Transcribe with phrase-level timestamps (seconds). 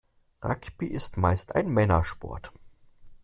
[0.43, 2.51] Rugby ist meist ein Männersport.